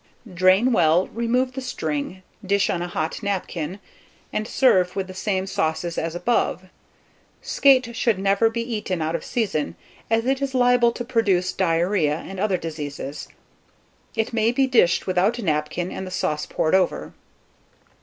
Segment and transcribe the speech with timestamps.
[0.33, 3.79] Drain well, remove the string, dish on a hot napkin,
[4.33, 6.63] and serve with the same sauces as above.
[7.43, 9.75] Skate should never be eaten out of season,
[10.09, 13.27] as it is liable to produce diarrhoea and other diseases.
[14.15, 17.13] It may be dished without a napkin, and the sauce poured over.